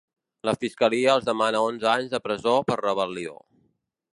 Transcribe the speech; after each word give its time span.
La 0.47 0.53
fiscalia 0.63 1.11
els 1.17 1.27
demana 1.27 1.61
onze 1.65 1.91
anys 1.91 2.09
de 2.15 2.21
presó 2.29 2.57
per 2.71 2.79
rebel·lió. 2.81 3.37